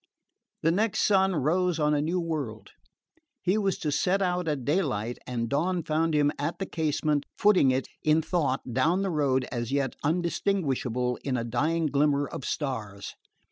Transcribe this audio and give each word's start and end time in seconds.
The 0.63 0.71
next 0.71 1.01
sun 1.01 1.35
rose 1.35 1.77
on 1.77 1.93
a 1.93 2.01
new 2.01 2.19
world. 2.19 2.71
He 3.43 3.55
was 3.55 3.77
to 3.77 3.91
set 3.91 4.19
out 4.19 4.47
at 4.47 4.65
daylight, 4.65 5.19
and 5.27 5.47
dawn 5.47 5.83
found 5.83 6.15
him 6.15 6.31
at 6.39 6.57
the 6.57 6.65
casement, 6.65 7.23
footing 7.37 7.69
it 7.69 7.87
in 8.01 8.23
thought 8.23 8.61
down 8.73 9.03
the 9.03 9.11
road 9.11 9.45
as 9.51 9.71
yet 9.71 9.93
undistinguishable 10.03 11.17
in 11.23 11.37
a 11.37 11.43
dying 11.43 11.85
glimmer 11.85 12.25
of 12.27 12.45
stars. 12.45 13.13